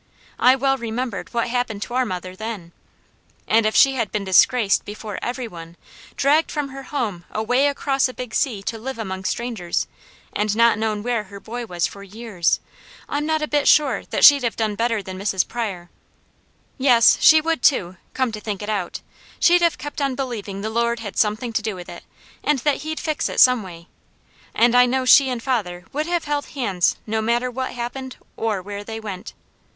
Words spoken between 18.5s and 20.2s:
it out she'd have kept on